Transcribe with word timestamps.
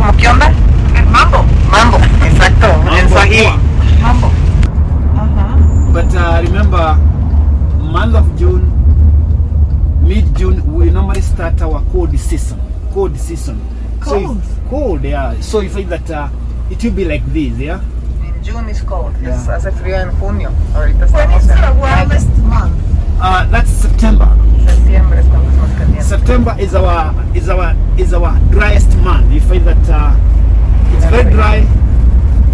como 0.00 0.16
qué 0.16 0.28
onda? 0.28 0.50
Mambo. 1.10 1.44
Mambo, 1.70 1.98
exacto, 2.24 2.66
en 2.96 3.08
Swahili. 3.08 3.52
Mambo. 4.00 4.30
Ajá. 5.14 5.56
But 5.92 6.14
uh, 6.14 6.40
remember, 6.42 6.96
month 7.92 8.14
of 8.16 8.38
June, 8.38 8.64
mid-June, 10.00 10.62
we 10.74 10.90
normally 10.90 11.20
start 11.20 11.60
our 11.60 11.82
cold 11.92 12.18
season. 12.18 12.58
Cold 12.94 13.18
season. 13.18 13.60
Cold? 14.00 14.22
So 14.22 14.38
if, 14.38 14.70
cold, 14.70 15.04
yeah. 15.04 15.38
So 15.40 15.60
you 15.60 15.68
find 15.68 15.90
that 15.90 16.10
uh, 16.10 16.28
it 16.70 16.82
will 16.82 16.92
be 16.92 17.04
like 17.04 17.24
this, 17.32 17.58
yeah? 17.58 17.80
June 18.42 18.70
is 18.70 18.80
cold. 18.80 19.14
Yeah. 19.20 19.38
It's 19.38 19.48
as 19.48 19.66
if 19.66 19.84
we 19.84 19.92
are 19.92 20.10
junio. 20.12 20.50
Or 20.74 20.88
it 20.88 20.96
when 20.96 21.30
is 21.32 21.46
the 21.46 21.76
warmest 21.76 22.30
month? 22.38 22.74
Uh, 23.20 23.44
that's 23.50 23.68
September. 23.68 24.34
Septiembre 24.90 25.20
es 25.20 25.26
cuando 25.26 25.50
es 25.50 25.56
más 25.56 25.70
caliente. 25.78 26.02
September 26.04 26.54
is 26.58 26.74
our 26.74 27.12
is 27.34 27.48
our 27.48 27.74
is 27.96 28.12
our 28.12 28.32
driest 28.50 28.94
month. 28.98 29.30
You 29.32 29.40
find 29.40 29.64
that 29.66 29.88
uh, 29.88 30.14
it's 30.96 31.04
very 31.06 31.30
dry 31.30 31.64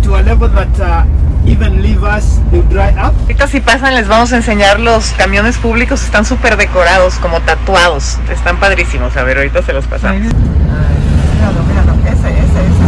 to 0.02 0.16
a 0.16 0.22
level 0.22 0.48
that 0.50 0.80
uh, 0.80 1.04
even 1.46 1.80
rivers 1.82 2.40
they 2.50 2.60
dry 2.68 2.90
up. 2.98 3.14
Ahorita 3.22 3.46
si 3.46 3.60
pasan 3.60 3.94
les 3.94 4.08
vamos 4.08 4.32
a 4.32 4.36
enseñar 4.36 4.80
los 4.80 5.12
camiones 5.12 5.56
públicos, 5.56 6.02
están 6.02 6.24
súper 6.24 6.56
decorados, 6.56 7.14
como 7.16 7.40
tatuados, 7.40 8.18
están 8.30 8.58
padrísimos, 8.58 9.16
a 9.16 9.22
ver, 9.24 9.38
ahorita 9.38 9.62
se 9.62 9.72
los 9.72 9.86
pasamos. 9.86 10.20
Míralo, 10.20 11.62
míralo, 11.68 11.92
ese, 12.04 12.28
ese, 12.28 12.40
ese. 12.44 12.84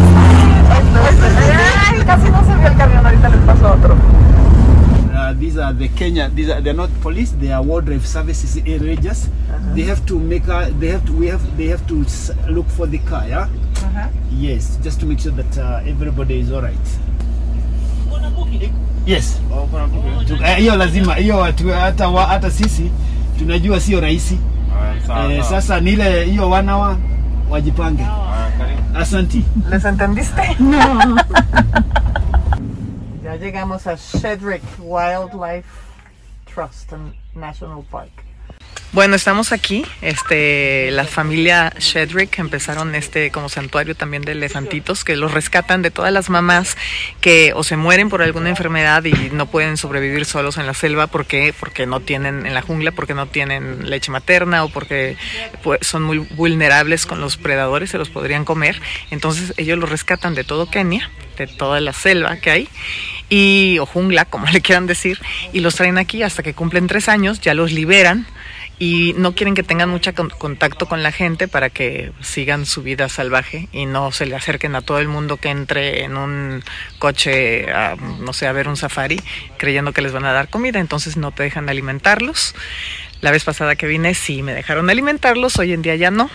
Ay, 1.88 2.02
casi 2.04 2.30
no 2.30 2.44
se 2.44 2.54
vio 2.54 2.66
el 2.66 2.76
camión, 2.76 3.06
ahorita 3.06 3.28
les 3.28 3.40
paso 3.40 3.72
otro. 3.72 3.96
Uh, 5.38 5.40
these 5.40 5.56
are 5.58 5.72
the 5.72 5.88
Kenya. 5.88 6.28
These 6.28 6.50
are 6.50 6.60
they're 6.60 6.74
not 6.74 6.90
police. 7.00 7.30
They 7.32 7.52
are 7.52 7.62
wildlife 7.62 8.06
services 8.06 8.56
rangers. 8.66 9.28
They 9.74 9.82
have 9.82 10.04
to 10.06 10.18
make 10.18 10.48
a. 10.48 10.70
They 10.78 10.88
have 10.88 11.04
to. 11.06 11.12
We 11.12 11.26
have. 11.28 11.56
They 11.56 11.66
have 11.66 11.86
to 11.88 12.04
look 12.50 12.66
for 12.68 12.86
the 12.86 12.98
car. 12.98 13.26
Yeah. 13.28 13.42
uh 13.46 13.48
-huh. 13.94 14.08
Yes, 14.40 14.78
just 14.84 15.00
to 15.00 15.06
make 15.06 15.22
sure 15.22 15.34
that 15.42 15.56
uh, 15.56 15.88
everybody 15.88 16.38
is 16.40 16.50
all 16.50 16.60
right 16.62 16.88
Yes. 19.06 19.40
Tu- 20.26 20.44
eh, 20.44 20.56
Hiyo 20.58 20.76
lazima 20.76 21.14
hiyo 21.14 21.38
watu- 21.38 21.72
hata 21.72 22.08
wa- 22.08 22.26
hata 22.26 22.50
sisi 22.50 22.90
tunajua 23.38 23.80
sio 23.80 24.00
rahisi. 24.00 24.38
Eh, 25.30 25.44
sasa 25.44 25.80
ni 25.80 25.92
ile 25.92 26.24
hiyo 26.24 26.50
wanawa 26.50 26.96
wajipange. 27.50 28.02
Asanti. 28.94 29.44
llegamos 33.38 33.86
a 33.86 33.94
Shedrick 33.94 34.62
Wildlife 34.78 35.68
Trust 36.52 36.92
National 37.34 37.84
Park. 37.90 38.28
Bueno, 38.92 39.16
estamos 39.16 39.52
aquí. 39.52 39.84
Este, 40.00 40.90
la 40.92 41.04
familia 41.04 41.70
Shedrick 41.78 42.38
empezaron 42.38 42.94
este 42.94 43.30
como 43.30 43.50
santuario 43.50 43.94
también 43.94 44.22
de 44.22 44.32
elefantitos 44.32 45.04
que 45.04 45.14
los 45.14 45.32
rescatan 45.32 45.82
de 45.82 45.90
todas 45.90 46.10
las 46.10 46.30
mamás 46.30 46.74
que 47.20 47.52
o 47.54 47.64
se 47.64 47.76
mueren 47.76 48.08
por 48.08 48.22
alguna 48.22 48.48
enfermedad 48.48 49.04
y 49.04 49.12
no 49.30 49.44
pueden 49.44 49.76
sobrevivir 49.76 50.24
solos 50.24 50.56
en 50.56 50.66
la 50.66 50.72
selva 50.72 51.06
porque 51.06 51.54
porque 51.60 51.84
no 51.84 52.00
tienen 52.00 52.46
en 52.46 52.54
la 52.54 52.62
jungla 52.62 52.92
porque 52.92 53.12
no 53.12 53.26
tienen 53.26 53.90
leche 53.90 54.10
materna 54.10 54.64
o 54.64 54.70
porque 54.70 55.18
pues, 55.62 55.80
son 55.86 56.02
muy 56.02 56.18
vulnerables 56.18 57.04
con 57.04 57.20
los 57.20 57.36
predadores, 57.36 57.90
se 57.90 57.98
los 57.98 58.08
podrían 58.08 58.46
comer. 58.46 58.80
Entonces 59.10 59.52
ellos 59.58 59.78
los 59.78 59.90
rescatan 59.90 60.34
de 60.34 60.44
todo 60.44 60.70
Kenia, 60.70 61.10
de 61.36 61.46
toda 61.46 61.78
la 61.80 61.92
selva 61.92 62.38
que 62.38 62.50
hay 62.50 62.68
y 63.28 63.78
o 63.80 63.86
jungla, 63.86 64.24
como 64.24 64.46
le 64.52 64.60
quieran 64.60 64.86
decir, 64.86 65.18
y 65.52 65.60
los 65.60 65.74
traen 65.76 65.98
aquí 65.98 66.22
hasta 66.22 66.42
que 66.42 66.54
cumplen 66.54 66.86
tres 66.86 67.08
años, 67.08 67.40
ya 67.40 67.54
los 67.54 67.72
liberan 67.72 68.26
y 68.80 69.12
no 69.16 69.34
quieren 69.34 69.54
que 69.56 69.64
tengan 69.64 69.88
mucho 69.88 70.14
con- 70.14 70.30
contacto 70.30 70.86
con 70.86 71.02
la 71.02 71.10
gente 71.10 71.48
para 71.48 71.68
que 71.68 72.12
sigan 72.20 72.64
su 72.64 72.84
vida 72.84 73.08
salvaje 73.08 73.68
y 73.72 73.86
no 73.86 74.12
se 74.12 74.24
le 74.24 74.36
acerquen 74.36 74.76
a 74.76 74.82
todo 74.82 75.00
el 75.00 75.08
mundo 75.08 75.36
que 75.36 75.48
entre 75.48 76.04
en 76.04 76.16
un 76.16 76.62
coche, 77.00 77.72
a, 77.72 77.96
no 77.96 78.32
sé, 78.32 78.46
a 78.46 78.52
ver 78.52 78.68
un 78.68 78.76
safari, 78.76 79.20
creyendo 79.56 79.92
que 79.92 80.00
les 80.00 80.12
van 80.12 80.24
a 80.26 80.32
dar 80.32 80.48
comida, 80.48 80.78
entonces 80.78 81.16
no 81.16 81.32
te 81.32 81.42
dejan 81.42 81.68
alimentarlos. 81.68 82.54
La 83.20 83.32
vez 83.32 83.42
pasada 83.42 83.74
que 83.74 83.88
vine 83.88 84.14
sí 84.14 84.44
me 84.44 84.54
dejaron 84.54 84.90
alimentarlos, 84.90 85.58
hoy 85.58 85.72
en 85.72 85.82
día 85.82 85.96
ya 85.96 86.12
no. 86.12 86.30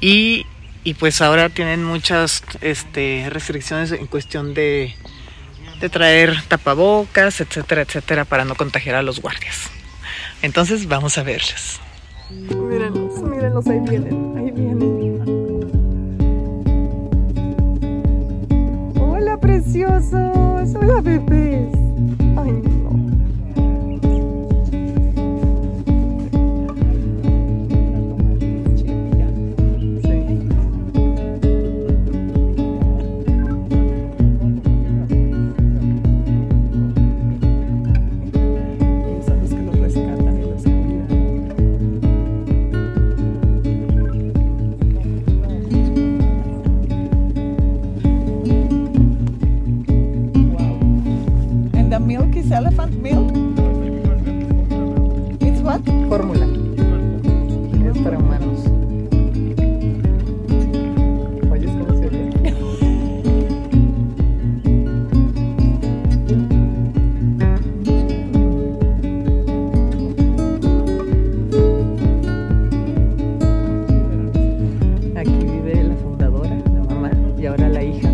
Y, 0.00 0.44
y 0.82 0.94
pues 0.94 1.22
ahora 1.22 1.50
tienen 1.50 1.84
muchas 1.84 2.42
este, 2.62 3.28
restricciones 3.30 3.92
en 3.92 4.06
cuestión 4.08 4.54
de, 4.54 4.96
de 5.80 5.88
traer 5.88 6.42
tapabocas, 6.48 7.40
etcétera, 7.40 7.82
etcétera, 7.82 8.24
para 8.24 8.44
no 8.44 8.54
contagiar 8.54 8.96
a 8.96 9.02
los 9.02 9.20
guardias. 9.20 9.70
Entonces 10.42 10.88
vamos 10.88 11.18
a 11.18 11.22
verlos. 11.22 11.80
Mírenlos, 12.30 13.22
mírenlos, 13.22 13.66
ahí 13.66 13.80
vienen, 13.80 14.34
ahí 14.36 14.50
vienen. 14.50 15.16
Hola, 19.00 19.38
preciosos. 19.38 20.74
Hola, 20.74 21.00
bebés. 21.00 21.72
Ay, 22.36 22.62
ahora 77.46 77.68
la 77.68 77.82
hija 77.82 78.05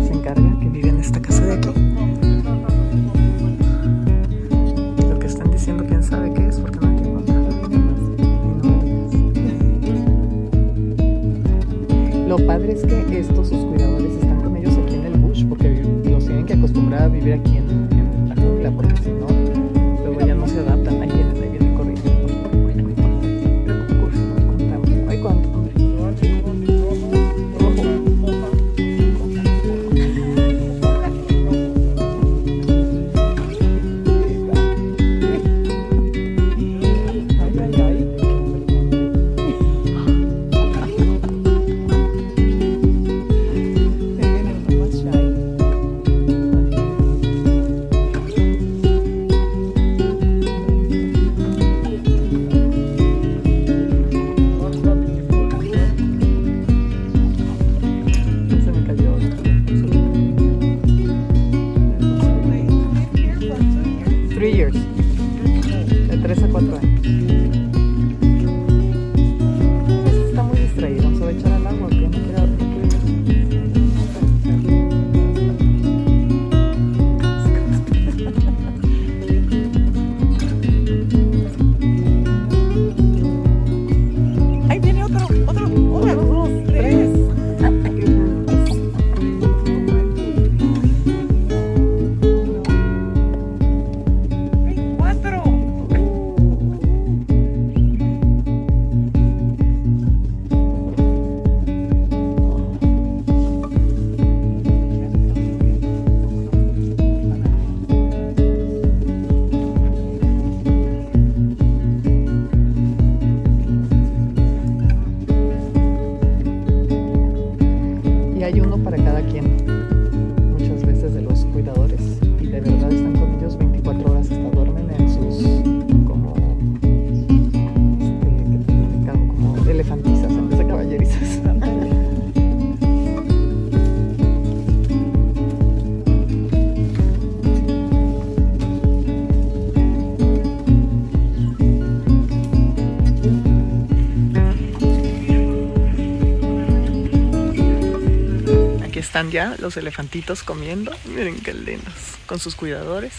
están 149.13 149.29
ya 149.29 149.55
los 149.59 149.77
elefantitos 149.77 150.41
comiendo. 150.41 150.91
Miren 151.05 151.39
qué 151.39 151.53
lindos. 151.53 151.93
Con 152.25 152.39
sus 152.39 152.55
cuidadores. 152.55 153.13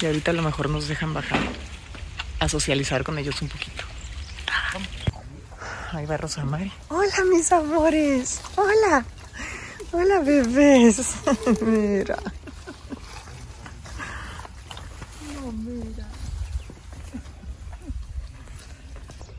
Y 0.00 0.06
ahorita 0.06 0.30
a 0.30 0.34
lo 0.34 0.42
mejor 0.42 0.70
nos 0.70 0.86
dejan 0.86 1.12
bajar 1.12 1.40
a 2.38 2.48
socializar 2.48 3.02
con 3.02 3.18
ellos 3.18 3.42
un 3.42 3.48
poquito. 3.48 3.82
Ahí 5.90 6.06
va 6.06 6.18
Rosa 6.18 6.44
Mari. 6.44 6.70
Hola, 6.86 7.24
mis 7.32 7.50
amores. 7.50 8.40
Hola. 8.54 9.04
Hola, 9.90 10.20
bebés. 10.20 11.02
mira. 11.62 12.18
No, 15.34 15.50
mira. 15.50 16.06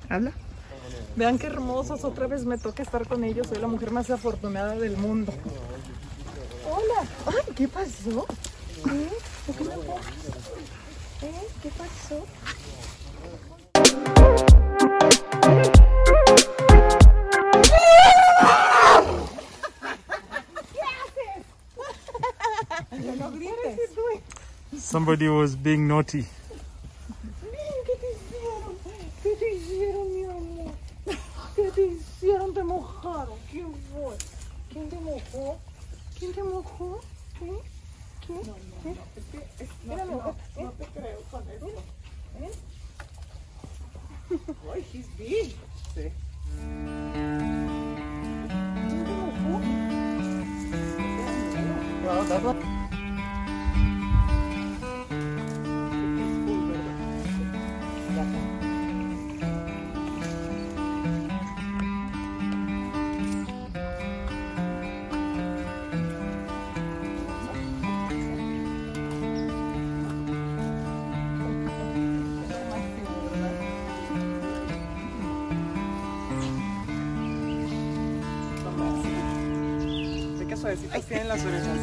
Habla. 0.09 0.33
Vean 1.15 1.37
qué 1.37 1.47
hermosos. 1.47 2.03
Otra 2.03 2.27
vez 2.27 2.45
me 2.45 2.57
toca 2.57 2.83
estar 2.83 3.07
con 3.07 3.23
ellos. 3.23 3.47
Soy 3.47 3.59
la 3.59 3.67
mujer 3.67 3.91
más 3.91 4.09
afortunada 4.09 4.75
del 4.75 4.97
mundo. 4.97 5.33
Hola. 6.69 7.07
Ay, 7.25 7.53
¿qué 7.55 7.67
pasó? 7.67 8.25
¿Eh? 8.89 9.09
¿Por 9.45 9.55
qué 9.55 9.63
me? 9.63 9.73
¿Eh? 11.27 11.47
¿Qué 11.61 11.69
pasó? 11.69 12.23
Somebody 24.77 25.27
was 25.29 25.55
being 25.55 25.87
naughty. 25.87 26.25
¿Qué 27.85 27.95
te 27.99 28.07
hicieron? 28.13 28.75
¿Qué 29.23 29.35
te 29.35 29.53
hicieron, 29.55 30.13
mi 30.13 30.23
amor? 30.23 30.73
¿Qué 31.55 31.71
te 31.71 31.85
hicieron? 31.87 32.53
¿Te 32.53 32.63
mojaron? 32.63 33.37
¿Quién 33.49 33.73
fue? 33.91 34.15
¿Quién 36.19 36.31
te 36.33 36.43
mojó? 36.43 36.99
¿Quién 37.39 37.49
te 37.49 37.53
mojó? 37.53 37.53
¿Eh? 37.55 37.61
¿Quién? 38.27 38.39
¿Eh? 38.93 38.97
Espérame, 39.59 40.11
no, 40.11 40.71
te 40.71 40.85
creo 40.85 41.21
con 41.31 41.49
esto. 41.49 41.67
¿Eh? 42.39 42.51
Ay, 44.73 44.85
he's 44.93 45.07
big. 45.17 45.55
Sí. 45.95 46.11
¿Quién 48.75 49.03
te 49.05 49.11
mojó? 49.11 49.53
That 52.29 52.43
was- 52.43 52.72
Sí, 80.63 80.69
qué 80.69 80.75
suavecitas 80.77 81.05
tienen 81.07 81.27
las 81.27 81.43
orejas. 81.43 81.77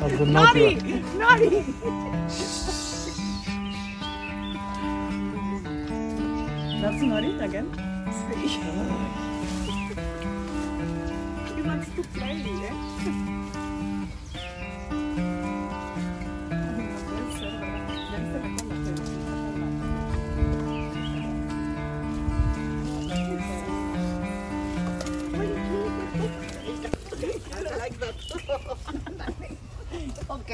That's 0.00 0.18
the 0.18 0.26
naughty 0.26 0.74
one. 0.74 1.02
¡Nari! 1.16 1.64
That's 6.82 7.02
naughty 7.02 7.38
again. 7.40 7.68
Sí. 8.10 8.58
He 11.54 11.62
wants 11.62 11.88
to 11.94 12.02
play, 12.12 12.42
¿eh? 12.42 13.27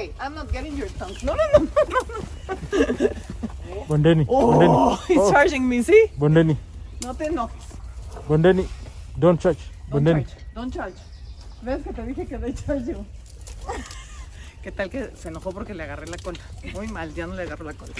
Okay, 0.04 0.12
I'm 0.20 0.34
not 0.34 0.52
getting 0.52 0.76
your 0.76 0.88
tongue. 0.98 1.16
No, 1.22 1.34
no, 1.34 1.44
no. 1.58 1.68
Bondeni. 3.88 4.26
Oh, 4.28 4.52
Bondeni. 4.52 5.06
he's 5.06 5.18
Oh, 5.18 5.32
charging 5.32 5.66
me, 5.66 5.80
see? 5.82 6.10
Bondeni. 6.18 6.56
No 7.02 7.14
te 7.14 7.24
enojes. 7.24 7.64
Bondeni. 8.28 8.68
Don't 9.18 9.40
touch. 9.40 9.56
Don't 9.88 10.04
Bondeni. 10.04 10.24
charge. 10.26 10.44
Don't 10.54 10.74
charge. 10.74 10.94
¿Ves 11.62 11.82
que 11.84 11.92
te 11.94 12.02
dije 12.02 12.26
que 12.28 12.36
de 12.36 12.52
charge 12.52 12.86
you? 12.86 13.06
¿Qué 14.62 14.72
tal 14.72 14.90
que 14.90 15.10
se 15.16 15.28
enojó 15.28 15.52
porque 15.52 15.72
le 15.72 15.84
agarré 15.84 16.06
la 16.06 16.18
cola? 16.18 16.38
Muy 16.74 16.88
mal, 16.88 17.14
ya 17.14 17.26
no 17.26 17.34
le 17.34 17.42
agarro 17.42 17.64
la 17.64 17.72
cola. 17.72 17.92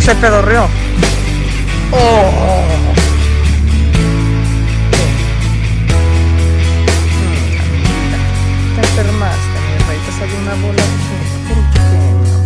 Se 0.00 0.14
pedorreó. 0.16 0.66
Oh. 1.92 2.30
Te 8.74 8.80
enfermaste, 8.80 9.60
mi 9.66 9.78
rey. 9.88 9.98
Te 10.06 10.12
salió 10.12 10.36
una 10.38 10.54
bola. 10.54 10.82
¿Por 11.48 11.58
qué, 11.72 11.80
mi 11.90 12.28
amor? 12.30 12.44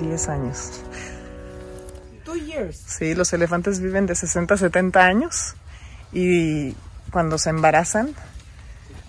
Diez 0.00 0.28
años. 0.28 0.82
Two 2.24 2.36
years. 2.36 2.82
Sí, 2.86 3.14
los 3.14 3.32
elefantes 3.32 3.80
viven 3.80 4.06
de 4.06 4.14
60 4.14 4.54
a 4.54 4.56
70 4.56 5.04
años 5.04 5.54
y 6.12 6.74
cuando 7.10 7.38
se 7.38 7.50
embarazan 7.50 8.14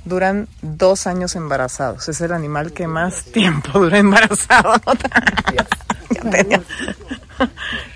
duran 0.06 0.48
dos 0.62 1.08
años 1.08 1.36
embarazados. 1.36 2.08
Es 2.08 2.22
el 2.22 2.32
animal 2.32 2.72
que 2.72 2.88
más 2.88 3.26
tiempo 3.26 3.80
dura 3.80 3.98
embarazado. 3.98 4.74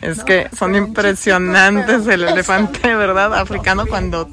Es 0.01 0.23
que 0.25 0.49
son 0.57 0.75
impresionantes 0.75 2.05
el 2.07 2.23
elefante, 2.23 2.95
¿verdad? 2.95 3.35
Africano 3.35 3.85
cuando 3.87 4.29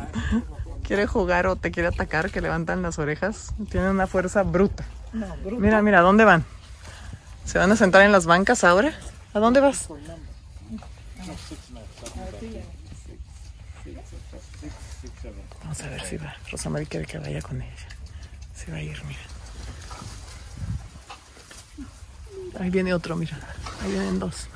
quiere 0.83 1.07
jugar 1.07 1.47
o 1.47 1.57
te 1.57 1.71
quiere 1.71 1.89
atacar, 1.89 2.31
que 2.31 2.41
levantan 2.41 2.83
las 2.83 2.99
orejas. 2.99 3.53
Tienen 3.71 3.91
una 3.91 4.07
fuerza 4.07 4.43
bruta. 4.43 4.85
Mira, 5.59 5.83
mira, 5.83 6.01
¿a 6.01 6.03
dónde 6.03 6.25
van? 6.25 6.45
¿Se 7.45 7.59
van 7.59 7.71
a 7.71 7.77
sentar 7.77 8.03
en 8.03 8.13
las 8.13 8.27
bancas 8.27 8.65
ahora? 8.65 8.93
¿A 9.35 9.39
dónde 9.39 9.61
vas? 9.61 9.89
Vamos 15.63 15.81
a 15.81 15.89
ver 15.89 16.01
si 16.03 16.17
va. 16.17 16.36
Rosamari 16.51 16.87
quiere 16.87 17.07
que 17.07 17.19
vaya 17.19 17.43
con 17.43 17.61
ella. 17.61 17.73
Se 18.55 18.71
va 18.71 18.79
a 18.79 18.83
ir, 18.83 19.03
mira. 19.05 19.21
Ahí 22.61 22.71
viene 22.71 22.95
otro, 22.95 23.17
mira. 23.17 23.39
Ahí 23.83 23.91
vienen 23.91 24.19
dos. 24.19 24.49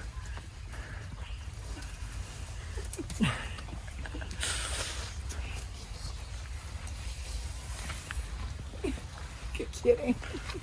¿Qué 9.54 9.66
quieren? 9.82 10.16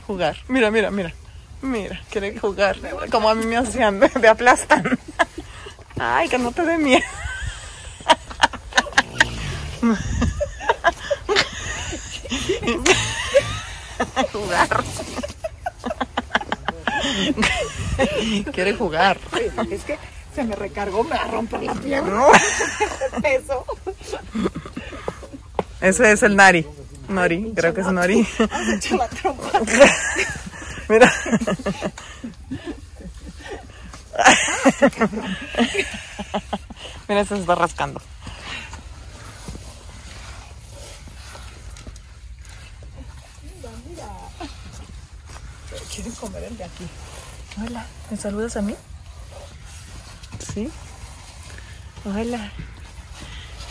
Jugar. 0.07 0.37
Mira, 0.47 0.71
mira, 0.71 0.89
mira. 0.89 1.13
Mira, 1.61 2.01
quiere 2.09 2.37
jugar. 2.39 2.77
Como 3.11 3.29
a 3.29 3.35
mí 3.35 3.45
me 3.45 3.57
hacían, 3.57 3.99
me, 3.99 4.09
me 4.19 4.27
aplastan. 4.27 4.97
Ay, 5.99 6.29
que 6.29 6.37
no 6.37 6.51
te 6.51 6.63
dé 6.63 6.77
miedo. 6.77 7.03
Jugar. 14.47 14.83
Quiere 18.53 18.73
jugar. 18.75 19.17
Es 19.69 19.83
que 19.83 19.97
se 20.33 20.43
me 20.43 20.55
recargó, 20.55 21.03
me 21.03 21.17
va 21.17 21.23
a 21.23 21.27
romper 21.27 21.63
la 21.63 21.73
pierna. 21.73 22.25
Eso. 23.23 23.65
Ese 25.81 26.11
es 26.11 26.23
el 26.23 26.35
Nari. 26.35 26.65
Nori, 27.09 27.53
creo 27.55 27.73
que 27.73 27.81
es 27.81 27.87
Nori. 27.87 28.27
La 28.97 29.07
trompa. 29.07 29.61
Mira. 30.89 31.13
Mira, 37.07 37.25
se 37.25 37.39
está 37.39 37.55
rascando. 37.55 38.01
Quieren 45.97 46.13
comer 46.13 46.43
el 46.43 46.55
de 46.55 46.63
aquí. 46.63 46.87
Hola, 47.59 47.85
¿me 48.11 48.17
saludas 48.17 48.55
a 48.57 48.61
mí? 48.61 48.75
Sí. 50.53 50.69
Hola. 52.05 52.51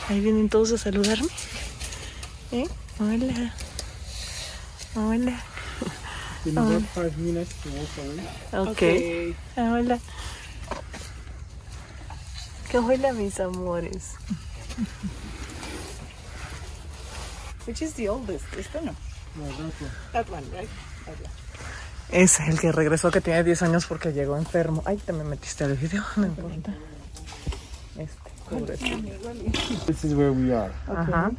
Ahí 0.09 0.21
vienen 0.21 0.49
todos 0.49 0.73
a 0.73 0.79
saludarme. 0.79 1.29
¿Eh? 2.53 2.67
Hola. 2.99 3.55
Hola. 4.95 5.41
In 6.45 6.59
about 6.59 6.83
five 6.95 7.17
minutes 7.19 7.55
to 7.63 7.69
walk 7.71 7.89
away. 7.99 9.33
Ok. 9.33 9.37
Ah, 9.57 9.71
Hola. 9.73 9.99
Que 12.71 12.79
hola, 12.79 13.13
mis 13.13 13.39
amores. 13.41 14.15
Which 17.67 17.83
is 17.83 17.95
the 17.95 18.09
oldest? 18.09 18.45
Este 18.57 18.81
no. 18.81 18.95
No, 19.37 19.47
that 19.49 19.81
one. 19.81 19.91
That 20.13 20.31
one, 20.31 20.45
right? 20.53 20.69
That 21.05 21.21
one. 21.21 21.46
Es 22.13 22.39
el 22.41 22.59
que 22.61 22.71
regresó 22.73 23.11
que 23.11 23.21
tiene 23.21 23.43
10 23.45 23.63
años 23.63 23.87
porque 23.87 24.13
llegó 24.13 24.37
enfermo. 24.37 24.83
Ay, 24.87 24.97
te 24.97 25.13
me 25.13 25.25
metiste 25.25 25.65
al 25.65 25.75
video, 25.77 26.03
no 26.17 26.27
importa. 26.27 26.73
Este, 27.99 28.31
pobrecito. 28.49 28.97
This 29.87 30.05
is 30.05 30.13
where 30.15 30.31
we 30.31 30.55
are. 30.55 30.73
Ajá. 30.87 31.31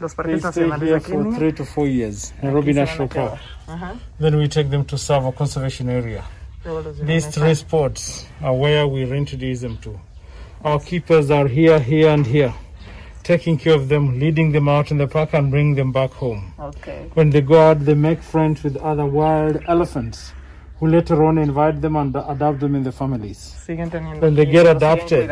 Los 0.00 0.12
They 0.12 0.16
parques 0.16 0.38
stay 0.44 0.64
nacionales 0.64 0.80
de 0.80 0.86
here 0.88 0.96
aquí. 0.98 1.12
for 1.12 1.24
mira. 1.24 1.38
three 1.38 1.52
to 1.52 1.64
four 1.64 1.86
years. 1.86 2.34
Nairobi 2.42 2.74
se 2.74 2.80
van 2.80 2.88
a 2.88 2.90
National 2.90 3.08
quedar. 3.08 3.28
Park. 3.30 3.40
Ajá. 3.68 3.94
Then 4.18 4.36
we 4.36 4.48
take 4.48 4.68
them 4.70 4.84
to 4.84 4.98
Savo 4.98 5.32
Conservation 5.32 5.88
Area. 5.88 6.22
Luego 6.64 6.82
los 6.82 6.96
llevan 6.96 7.06
These 7.06 7.28
acá. 7.28 7.32
three 7.40 7.54
spots 7.54 8.26
are 8.42 8.52
where 8.52 8.86
we 8.86 9.04
reintroduce 9.04 9.60
them 9.60 9.76
to. 9.78 9.98
Our 10.64 10.80
keepers 10.80 11.30
are 11.30 11.48
here, 11.48 11.78
here, 11.78 12.08
and 12.10 12.26
here, 12.26 12.52
taking 13.26 13.58
care 13.58 13.74
of 13.74 13.88
them, 13.88 14.20
leading 14.20 14.52
them 14.52 14.68
out 14.68 14.90
in 14.92 14.98
the 14.98 15.08
park, 15.08 15.34
and 15.34 15.50
bring 15.50 15.74
them 15.74 15.90
back 15.90 16.12
home. 16.12 16.42
Ok. 16.58 17.10
When 17.14 17.30
they 17.30 17.40
go 17.40 17.60
out, 17.68 17.84
they 17.84 17.94
make 17.94 18.22
friends 18.22 18.62
with 18.62 18.76
other 18.76 19.04
wild 19.04 19.58
elephants, 19.66 20.32
who 20.78 20.86
later 20.86 21.24
on 21.24 21.38
invite 21.38 21.80
them 21.80 21.96
and 21.96 22.14
adopt 22.14 22.60
them 22.60 22.76
in 22.76 22.84
the 22.84 22.92
families. 22.92 23.40
When 23.66 24.34
they 24.36 24.46
get 24.46 24.66
adopted, 24.66 25.28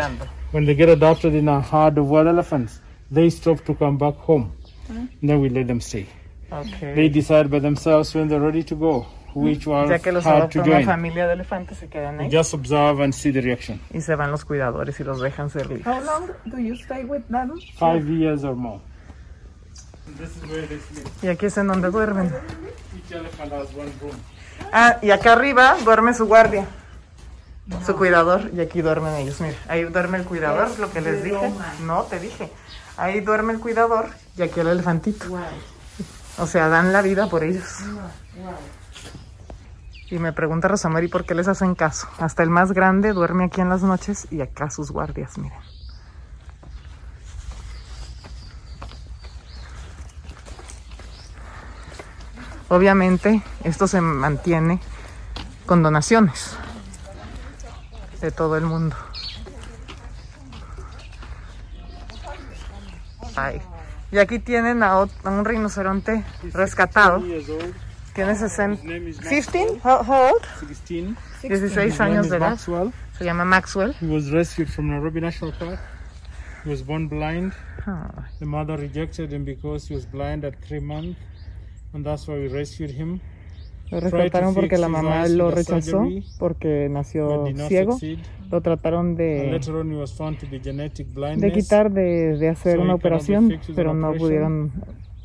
when 0.50 0.64
they 0.64 0.74
get 0.74 0.88
adopted 0.88 1.34
in 1.34 1.48
a 1.48 1.60
herd 1.60 1.96
of 1.98 2.08
wild 2.08 2.26
elephants, 2.26 2.80
they 3.10 3.30
stop 3.30 3.64
to 3.66 3.74
come 3.74 3.96
back 3.96 4.16
home. 4.16 4.52
And 4.88 5.08
then 5.22 5.40
we 5.40 5.48
let 5.48 5.68
them 5.68 5.80
stay. 5.80 6.06
Ok. 6.50 6.94
They 6.94 7.08
decide 7.08 7.50
by 7.50 7.60
themselves 7.60 8.12
when 8.14 8.26
they're 8.28 8.40
ready 8.40 8.64
to 8.64 8.74
go, 8.74 9.06
which 9.35 9.67
one 9.67 9.88
Ya 9.88 9.99
que 9.99 10.12
los 10.12 10.25
herd 10.25 10.37
adoptó 10.37 10.61
to 10.62 10.64
una 10.67 10.76
join. 10.76 10.87
familia 10.87 11.26
de 11.26 11.33
elefantes, 11.35 11.79
se 11.79 11.88
quedan 11.88 12.21
ahí. 12.21 12.29
Just 12.31 12.55
observe 12.55 13.03
and 13.05 13.12
see 13.12 13.33
the 13.33 13.41
reaction. 13.41 13.81
Y 13.93 14.00
se 14.00 14.14
van 14.14 14.31
los 14.31 14.45
cuidadores 14.45 14.99
y 15.00 15.05
los 15.05 15.21
dejan 15.21 15.50
ser 15.50 15.67
libres. 15.69 15.87
How 15.87 16.00
long 16.03 16.31
do 16.47 16.59
you 16.59 16.75
stay 16.75 17.05
with 17.05 17.23
them? 17.31 17.53
Five 17.79 18.05
years 18.09 18.45
or 18.45 18.55
more. 18.55 18.81
This 20.19 20.37
is 20.37 20.43
where 20.50 20.67
they 20.67 20.79
sleep. 20.79 21.07
Y 21.23 21.29
aquí 21.29 21.47
es 21.47 21.57
en 21.59 21.67
donde 21.67 21.91
duermen. 21.91 22.26
Each 22.97 23.12
elephant 23.12 23.53
has 23.53 23.75
one 23.75 23.91
room. 24.00 24.17
Ah, 24.73 24.99
y 25.03 25.11
acá 25.11 25.33
arriba 25.33 25.76
duerme 25.85 26.14
su 26.14 26.26
guardia. 26.26 26.67
Su 27.87 27.97
cuidador. 27.97 28.50
Y 28.55 28.61
aquí 28.61 28.83
duermen 28.83 29.14
ellos. 29.14 29.41
Mira, 29.41 29.57
ahí 29.69 29.85
duerme 29.85 30.19
el 30.19 30.25
cuidador, 30.25 30.79
lo 30.79 30.91
que 30.93 31.00
les 31.00 31.25
dije. 31.25 31.53
No, 31.83 32.03
te 32.03 32.21
dije. 32.21 32.50
Ahí 32.97 33.21
duerme 33.21 33.55
el 33.55 33.59
cuidador 33.61 34.11
y 34.37 34.43
aquí 34.43 34.61
el 34.61 34.69
elefantito. 34.69 35.26
O 36.38 36.47
sea, 36.47 36.69
dan 36.69 36.93
la 36.93 37.00
vida 37.03 37.29
por 37.29 37.43
ellos. 37.43 37.64
Y 40.11 40.18
me 40.18 40.32
pregunta 40.32 40.68
Rosamari 40.68 41.08
por 41.08 41.25
qué 41.25 41.34
les 41.34 41.49
hacen 41.49 41.75
caso. 41.75 42.08
Hasta 42.18 42.42
el 42.42 42.50
más 42.50 42.73
grande 42.73 43.12
duerme 43.12 43.44
aquí 43.44 43.61
en 43.61 43.68
las 43.68 43.82
noches 43.82 44.28
y 44.30 44.40
acá 44.40 44.70
sus 44.70 44.90
guardias, 44.90 45.38
miren. 45.38 45.58
Obviamente 52.68 53.42
esto 53.62 53.87
se 53.87 54.00
mantiene 54.00 54.80
con 55.66 55.82
donaciones 55.82 56.56
de 58.20 58.30
todo 58.30 58.56
el 58.56 58.64
mundo. 58.64 58.96
Ay. 63.37 63.61
Y 64.11 64.18
aquí 64.18 64.38
tienen 64.38 64.82
a, 64.82 65.00
un 65.25 65.44
rinoceronte 65.44 66.25
rescatado. 66.52 67.23
Years 68.16 68.42
old. 68.42 68.50
Tiene 68.52 68.76
60. 68.76 68.76
His 68.76 68.85
name 68.85 69.09
is 69.09 69.18
15? 69.18 69.80
How, 69.83 70.30
old? 70.30 70.47
16. 70.61 71.16
16 71.40 71.50
His 71.50 71.76
name 71.76 71.90
años 71.99 72.30
de 72.30 72.37
edad. 72.37 72.59
Se 72.59 73.25
llama 73.25 73.44
Maxwell. 73.44 73.92
He 74.00 74.06
was 74.06 74.30
rescued 74.30 74.68
from 74.68 74.88
Nairobi 74.88 75.21
National 75.21 75.52
Park. 75.52 75.80
He 76.64 76.71
was 76.71 76.83
born 76.83 77.09
blind. 77.09 77.52
Ah, 77.87 78.28
The 78.38 78.47
mother 78.47 78.76
rejected 78.76 79.33
him 79.33 79.44
because 79.44 79.87
he 79.88 79.94
was 79.94 80.06
blind 80.06 80.44
at 80.44 80.54
three 80.66 80.80
months, 80.80 81.18
and 81.92 82.04
that's 82.04 82.26
why 82.26 82.37
we 82.37 82.49
rescued 82.49 82.90
him. 82.90 83.21
Lo 83.90 84.00
rescataron 84.00 84.54
porque 84.54 84.78
la 84.78 84.88
mamá 84.88 85.28
lo 85.28 85.50
rechazó 85.50 86.09
porque 86.38 86.88
nació 86.90 87.44
ciego. 87.68 87.99
Lo 88.50 88.61
trataron 88.61 89.14
de, 89.14 89.50
later 89.50 89.76
on, 89.76 89.92
he 89.92 89.97
was 89.97 90.12
found 90.12 90.38
to 90.38 90.47
be 90.47 90.59
genetic 90.59 91.06
de 91.09 91.52
quitar, 91.52 91.90
de, 91.90 92.37
de 92.38 92.49
hacer 92.49 92.78
una 92.78 92.94
operación, 92.94 93.61
pero 93.75 93.94
no 93.94 94.14
pudieron, 94.14 94.73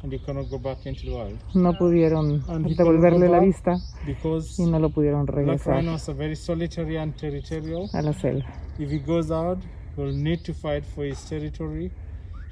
and 0.04 0.14
he 0.14 0.20
cannot 0.20 0.50
go 0.50 0.58
back 0.58 0.86
into 0.86 1.06
the 1.06 1.12
wild 1.12 1.38
no 1.54 1.74
pudieron 1.74 2.42
And 2.48 2.66
devolverle 2.78 3.28
la 3.28 3.40
vista 3.40 3.78
because 4.06 4.62
y 4.62 4.66
no 4.70 4.80
lo 4.80 4.90
pudieron 4.90 5.28
regresar 5.28 5.84
are 5.86 6.14
very 6.14 6.36
solitary 6.36 6.98
and 6.98 7.14
territorial. 7.18 7.90
a 7.94 8.02
la 8.02 8.14
selva. 8.14 8.46
If 8.78 8.90
he 8.92 9.00
goes 9.00 9.30
out, 9.30 9.60
he'll 9.98 10.14
need 10.16 10.44
to 10.44 10.54
fight 10.54 10.86
for 10.86 11.04
his 11.06 11.22
territory, 11.28 11.92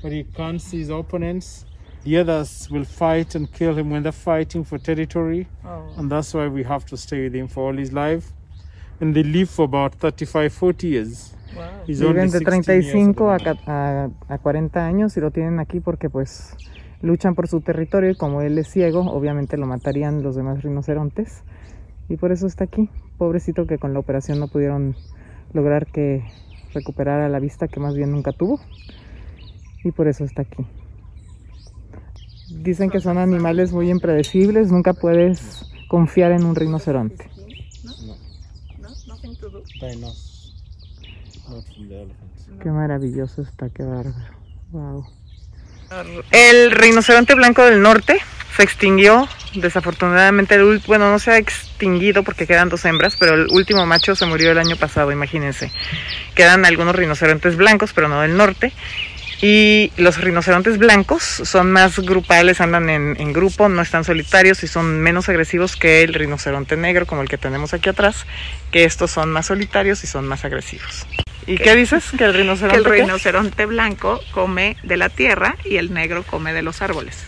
but 0.01 0.11
he 0.11 0.23
can't 0.25 0.59
see 0.59 0.79
his 0.79 0.89
opponents 0.89 1.65
The 2.03 2.17
others 2.19 2.69
will 2.71 2.85
fight 2.85 3.35
and 3.35 3.51
kill 3.51 3.75
him 3.77 3.89
when 3.91 4.01
they're 4.03 4.11
fighting 4.13 4.63
for 4.63 4.77
territory, 4.79 5.47
Oh. 5.65 5.83
and 5.97 6.09
that's 6.09 6.33
why 6.33 6.47
we 6.47 6.63
have 6.63 6.85
to 6.85 6.95
stay 6.97 7.23
with 7.23 7.33
him 7.35 7.47
for 7.47 7.67
all 7.67 7.77
his 7.77 7.91
life. 7.91 8.31
And 9.01 9.13
they 9.13 9.23
live 9.23 9.49
for 9.49 9.65
about 9.65 9.93
35, 9.95 10.53
40 10.53 10.87
years. 10.87 11.33
He's 11.85 12.01
only 12.01 12.21
Viven 12.27 12.31
de 12.31 12.39
16 12.39 12.81
years 12.81 13.15
35 13.15 13.57
a, 13.67 14.09
a, 14.29 14.33
a 14.33 14.37
40 14.37 14.85
años 14.87 15.17
y 15.17 15.21
lo 15.21 15.31
tienen 15.31 15.59
aquí 15.59 15.79
porque 15.81 16.09
pues 16.09 16.55
luchan 17.01 17.35
por 17.35 17.47
su 17.47 17.61
territorio 17.61 18.11
y 18.11 18.15
como 18.15 18.41
él 18.41 18.57
es 18.57 18.69
ciego, 18.69 19.01
obviamente 19.01 19.57
lo 19.57 19.67
matarían 19.67 20.23
los 20.23 20.35
demás 20.35 20.61
rinocerontes 20.63 21.43
y 22.09 22.17
por 22.17 22.31
eso 22.31 22.47
está 22.47 22.65
aquí. 22.65 22.89
Pobrecito 23.17 23.65
que 23.65 23.77
con 23.77 23.93
la 23.93 23.99
operación 23.99 24.39
no 24.39 24.47
pudieron 24.47 24.95
lograr 25.53 25.87
que 25.87 26.23
recuperara 26.73 27.29
la 27.29 27.39
vista 27.39 27.67
que 27.67 27.79
más 27.79 27.95
bien 27.95 28.11
nunca 28.11 28.31
tuvo 28.31 28.59
y 29.83 29.91
por 29.91 30.07
eso 30.07 30.23
está 30.23 30.43
aquí. 30.43 30.65
Dicen 32.63 32.89
que 32.89 32.99
son 32.99 33.17
animales 33.17 33.73
muy 33.73 33.89
impredecibles, 33.89 34.71
nunca 34.71 34.93
puedes 34.93 35.69
confiar 35.89 36.31
en 36.31 36.45
un 36.45 36.55
rinoceronte. 36.55 37.29
Qué 42.61 42.71
maravilloso 42.71 43.41
está, 43.41 43.69
qué 43.69 43.83
bárbaro. 43.83 44.13
Wow. 44.71 45.16
El 46.31 46.71
rinoceronte 46.71 47.35
blanco 47.35 47.63
del 47.63 47.81
norte 47.81 48.19
se 48.55 48.63
extinguió. 48.63 49.27
Desafortunadamente, 49.53 50.55
el 50.55 50.81
bueno, 50.85 51.09
no 51.09 51.19
se 51.19 51.31
ha 51.31 51.37
extinguido 51.37 52.23
porque 52.23 52.45
quedan 52.45 52.69
dos 52.69 52.85
hembras, 52.85 53.15
pero 53.19 53.35
el 53.35 53.47
último 53.49 53.85
macho 53.85 54.15
se 54.15 54.25
murió 54.25 54.51
el 54.51 54.57
año 54.57 54.75
pasado, 54.75 55.11
imagínense. 55.11 55.71
Quedan 56.35 56.65
algunos 56.65 56.95
rinocerontes 56.95 57.55
blancos, 57.55 57.93
pero 57.93 58.07
no 58.09 58.21
del 58.21 58.35
norte. 58.35 58.73
Y 59.41 59.91
los 59.97 60.19
rinocerontes 60.19 60.79
blancos 60.79 61.23
son 61.23 61.71
más 61.71 61.99
grupales, 61.99 62.59
andan 62.59 62.89
en, 62.89 63.15
en 63.19 63.33
grupo, 63.33 63.69
no 63.69 63.83
están 63.83 64.03
solitarios 64.03 64.63
y 64.63 64.67
son 64.67 64.99
menos 64.99 65.29
agresivos 65.29 65.75
que 65.75 66.01
el 66.01 66.15
rinoceronte 66.15 66.75
negro, 66.75 67.05
como 67.05 67.21
el 67.21 67.29
que 67.29 67.37
tenemos 67.37 67.73
aquí 67.73 67.89
atrás, 67.89 68.25
que 68.71 68.83
estos 68.83 69.11
son 69.11 69.31
más 69.31 69.45
solitarios 69.45 70.03
y 70.03 70.07
son 70.07 70.27
más 70.27 70.43
agresivos. 70.43 71.05
¿Y 71.47 71.57
qué 71.57 71.75
dices? 71.75 72.11
¿Que 72.17 72.25
el 72.25 72.33
que 72.33 72.39
rinoceronte 72.39 72.77
el 72.77 72.83
qué? 72.83 73.01
rinoceronte 73.03 73.65
blanco 73.65 74.19
come 74.31 74.75
de 74.83 74.97
la 74.97 75.09
tierra 75.09 75.55
y 75.63 75.77
el 75.77 75.93
negro 75.93 76.23
come 76.23 76.53
de 76.53 76.61
los 76.61 76.81
árboles. 76.81 77.25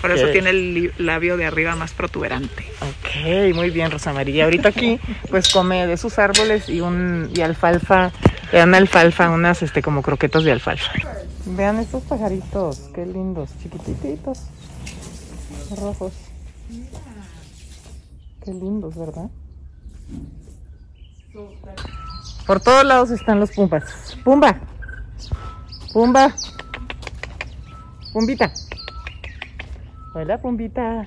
Por 0.00 0.10
eso 0.10 0.28
tiene 0.28 0.50
el 0.50 0.92
labio 0.98 1.36
de 1.36 1.46
arriba 1.46 1.74
más 1.74 1.92
protuberante. 1.92 2.66
Ok, 2.80 3.54
muy 3.54 3.70
bien, 3.70 3.90
Rosa 3.90 4.12
María. 4.12 4.44
Ahorita 4.44 4.68
aquí, 4.68 5.00
pues 5.30 5.48
come 5.52 5.86
de 5.86 5.96
sus 5.96 6.18
árboles 6.18 6.68
y 6.68 6.80
un 6.80 7.30
y 7.34 7.40
alfalfa, 7.40 8.12
le 8.52 8.58
dan 8.58 8.74
alfalfa, 8.74 9.30
unas 9.30 9.62
este 9.62 9.82
como 9.82 10.02
croquetas 10.02 10.44
de 10.44 10.52
alfalfa. 10.52 10.92
Vean 11.46 11.78
estos 11.78 12.02
pajaritos, 12.04 12.90
qué 12.94 13.06
lindos, 13.06 13.50
chiquititos, 13.62 14.40
rojos. 15.78 16.12
Qué 18.44 18.52
lindos, 18.52 18.96
¿verdad? 18.96 19.30
Por 22.46 22.60
todos 22.60 22.84
lados 22.84 23.10
están 23.10 23.38
los 23.40 23.52
pumbas. 23.52 24.16
Pumba, 24.24 24.56
pumba, 25.92 26.34
pumbita. 28.12 28.52
Hola, 30.12 30.38
Pumbita. 30.38 31.06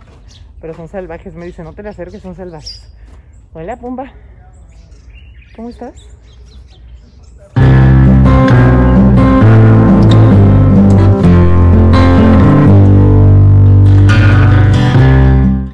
Pero 0.62 0.74
son 0.74 0.88
salvajes, 0.88 1.36
me 1.36 1.46
dice, 1.46 1.62
no 1.62 1.74
te 1.74 1.84
le 1.84 1.90
acerques, 1.90 2.22
son 2.22 2.36
salvajes. 2.36 2.90
Hola, 3.52 3.76
Pumba. 3.76 4.14
¿Cómo 5.58 5.70
estás? 5.70 5.94